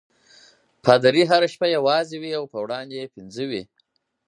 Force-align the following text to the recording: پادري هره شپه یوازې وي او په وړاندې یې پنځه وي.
پادري 0.83 1.23
هره 1.31 1.47
شپه 1.53 1.67
یوازې 1.77 2.15
وي 2.21 2.31
او 2.39 2.43
په 2.51 2.57
وړاندې 2.63 2.93
یې 3.01 3.11
پنځه 3.15 3.43
وي. 3.49 3.63